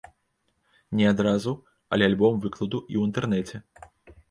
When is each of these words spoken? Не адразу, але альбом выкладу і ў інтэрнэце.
Не 1.01 1.05
адразу, 1.09 1.53
але 1.97 2.03
альбом 2.13 2.41
выкладу 2.47 2.83
і 2.91 2.95
ў 3.03 3.07
інтэрнэце. 3.11 3.57